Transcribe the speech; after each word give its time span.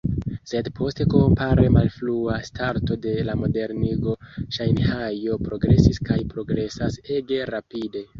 Sed 0.51 0.67
post 0.77 0.99
kompare 1.13 1.65
malfrua 1.73 2.37
starto 2.47 2.97
de 3.03 3.13
la 3.27 3.35
modernigo 3.41 4.15
Ŝanhajo 4.57 5.37
progresis 5.49 6.01
kaj 6.09 6.17
progresas 6.33 6.97
ege 7.19 7.39
rapide. 7.51 8.03